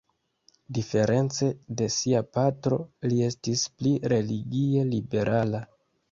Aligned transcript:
Diference 0.75 1.49
de 1.81 1.89
sia 1.95 2.21
patro, 2.37 2.79
li 3.11 3.19
estis 3.27 3.65
pli 3.81 3.91
religie 4.13 4.87
liberala. 4.95 5.61